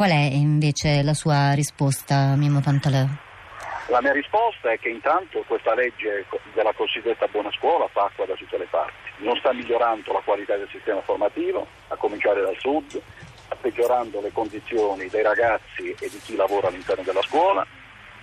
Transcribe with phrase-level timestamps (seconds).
[0.00, 3.20] Qual è invece la sua risposta, Mimmo Pantaleo?
[3.88, 8.32] La mia risposta è che intanto questa legge della cosiddetta buona scuola fa acqua da
[8.32, 12.98] tutte le parti, non sta migliorando la qualità del sistema formativo, a cominciare dal sud,
[13.44, 17.66] sta peggiorando le condizioni dei ragazzi e di chi lavora all'interno della scuola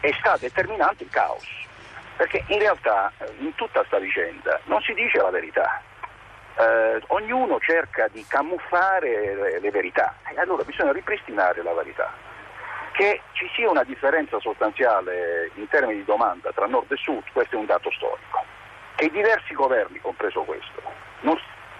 [0.02, 1.46] e sta determinando il caos.
[2.16, 5.80] Perché in realtà in tutta questa vicenda non si dice la verità
[6.58, 12.12] eh, ognuno cerca di camuffare le, le verità e allora bisogna ripristinare la verità.
[12.92, 17.56] Che ci sia una differenza sostanziale in termini di domanda tra nord e sud, questo
[17.56, 18.44] è un dato storico.
[18.96, 20.82] Che diversi governi, compreso questo,
[21.22, 21.38] non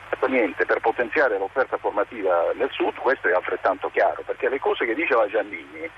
[0.10, 4.86] fatto niente per potenziare l'offerta formativa nel sud, questo è altrettanto chiaro, perché le cose
[4.86, 5.90] che diceva Giannini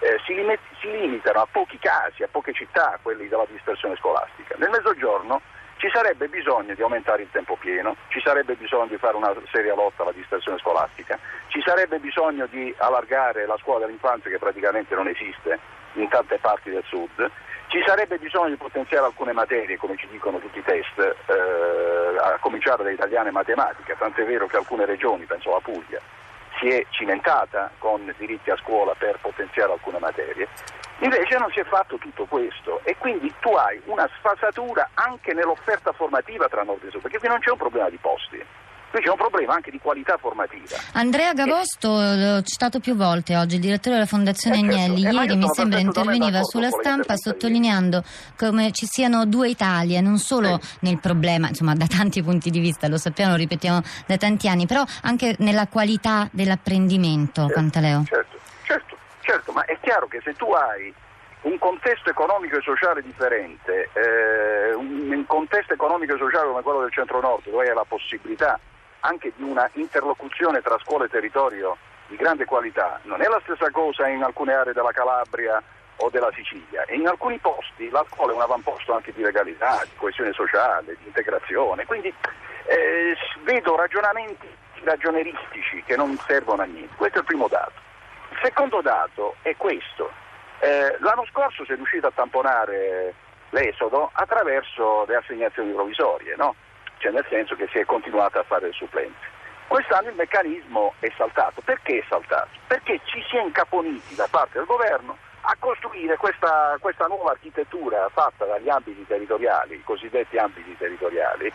[0.00, 4.56] eh, si, lim- si, limitano a pochi casi, a poche città, quelli della dispersione scolastica.
[4.58, 5.40] Nel mezzogiorno
[5.76, 9.74] ci sarebbe bisogno di aumentare il tempo pieno, ci sarebbe bisogno di fare una seria
[9.74, 11.18] lotta alla dispersione scolastica,
[11.48, 15.58] ci sarebbe bisogno di allargare la scuola dell'infanzia che praticamente non esiste
[15.94, 17.30] in tante parti del sud,
[17.68, 22.38] ci sarebbe bisogno di potenziare alcune materie, come ci dicono tutti i test, eh, a
[22.40, 26.00] cominciare da italiano e matematica, tant'è vero che alcune regioni, penso alla Puglia,
[26.58, 30.48] si è cimentata con diritti a scuola per potenziare alcune materie
[31.00, 35.92] Invece non si è fatto tutto questo e quindi tu hai una sfasatura anche nell'offerta
[35.92, 38.42] formativa tra nord e sud, perché qui non c'è un problema di posti.
[38.88, 40.76] Qui c'è un problema anche di qualità formativa.
[40.92, 44.76] Andrea Gavosto, l'ho citato più volte oggi, il direttore della Fondazione eh certo.
[44.76, 45.20] Agnelli, certo.
[45.20, 48.02] ieri mi sembra interveniva sulla stampa sottolineando
[48.38, 50.76] come ci siano due Italie, non solo sì.
[50.80, 54.66] nel problema, insomma da tanti punti di vista, lo sappiamo, lo ripetiamo da tanti anni,
[54.66, 58.04] però anche nella qualità dell'apprendimento, certo, Pantaleo.
[58.04, 58.25] Certo, certo.
[59.56, 60.92] Ma è chiaro che se tu hai
[61.42, 66.92] un contesto economico e sociale differente, eh, un contesto economico e sociale come quello del
[66.92, 68.60] centro-nord, dove hai la possibilità
[69.00, 71.74] anche di una interlocuzione tra scuola e territorio
[72.08, 75.62] di grande qualità, non è la stessa cosa in alcune aree della Calabria
[75.96, 76.84] o della Sicilia.
[76.84, 80.98] E in alcuni posti la scuola è un avamposto anche di legalità, di coesione sociale,
[80.98, 82.12] di integrazione, quindi
[82.66, 84.48] eh, vedo ragionamenti
[84.84, 87.84] ragionieristici che non servono a niente, questo è il primo dato.
[88.36, 90.12] Il secondo dato è questo.
[90.58, 93.14] Eh, l'anno scorso si è riuscito a tamponare
[93.48, 96.54] l'esodo attraverso le assegnazioni provvisorie, no?
[96.98, 99.34] cioè nel senso che si è continuato a fare le supplenze.
[99.68, 101.62] Quest'anno il meccanismo è saltato.
[101.62, 102.50] Perché è saltato?
[102.66, 108.06] Perché ci si è incaponiti da parte del governo a costruire questa, questa nuova architettura
[108.12, 111.50] fatta dagli ambiti territoriali, i cosiddetti ambiti territoriali,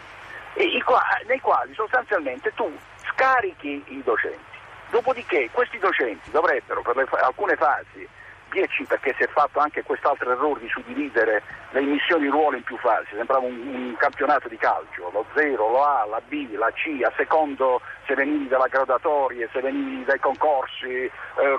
[0.56, 2.76] nei quali sostanzialmente tu
[3.14, 4.51] scarichi i docenti
[4.92, 8.08] Dopodiché questi docenti dovrebbero per le, alcune fasi
[8.52, 12.78] 10 perché si è fatto anche quest'altro errore di suddividere le immissioni ruolo in più
[12.78, 17.02] fasi, sembrava un, un, campionato di calcio, lo 0, lo A, la B, la C,
[17.04, 21.12] a secondo se venivi dalla graduatoria, se venivi dai concorsi, eh,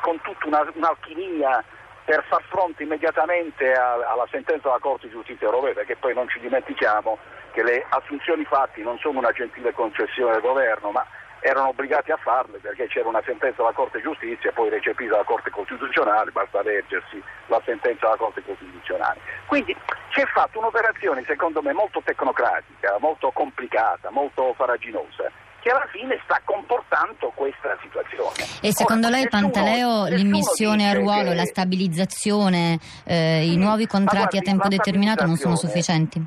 [0.03, 1.65] con tutta una, un'alchimia
[2.05, 6.29] per far fronte immediatamente a, alla sentenza della Corte di Giustizia europea, perché poi non
[6.29, 7.17] ci dimentichiamo
[7.53, 11.07] che le assunzioni fatte non sono una gentile concessione del governo, ma
[11.43, 15.25] erano obbligati a farle perché c'era una sentenza della Corte di Giustizia poi recepita dalla
[15.25, 19.21] Corte Costituzionale, basta leggersi la sentenza della Corte Costituzionale.
[19.47, 19.77] Quindi
[20.13, 25.31] si è fatta un'operazione secondo me molto tecnocratica, molto complicata, molto faraginosa
[25.61, 28.35] che alla fine sta comportando questa situazione.
[28.61, 31.35] E secondo Ora, lei nessuno, Pantaleo l'immissione a ruolo, che...
[31.37, 36.19] la stabilizzazione, eh, i nuovi contratti guardi, a tempo determinato non sono sufficienti?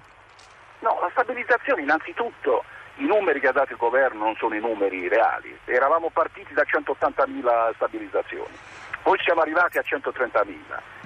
[0.80, 2.64] No, la stabilizzazione innanzitutto
[2.96, 6.64] i numeri che ha dato il governo non sono i numeri reali, eravamo partiti da
[6.64, 8.56] 180.000 stabilizzazioni,
[9.02, 10.54] poi siamo arrivati a 130.000,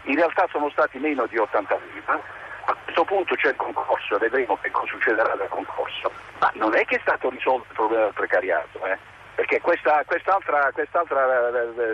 [0.03, 2.19] in realtà sono stati meno di 80.000,
[2.65, 6.85] a questo punto c'è il concorso, vedremo che cosa succederà dal concorso, ma non è
[6.85, 8.97] che è stato risolto il problema del precariato, eh?
[9.35, 11.25] perché questa, quest'altra, quest'altra,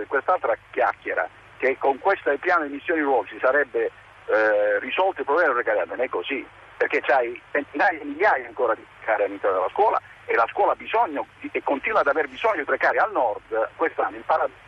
[0.07, 3.91] quest'altra, chiacchiera che con questo piano di emissioni di ruoli si sarebbe
[4.25, 6.45] eh, risolto il problema del precariato non è così
[6.77, 10.75] perché c'hai centinaia di migliaia ancora di precari all'interno della scuola e la scuola ha
[10.75, 14.63] bisogno e continua ad aver bisogno di precari al nord quest'anno in paradiso.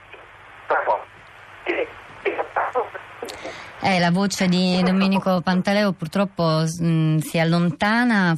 [3.81, 8.35] Eh, la voce di Domenico Pantaleo purtroppo mh, si allontana.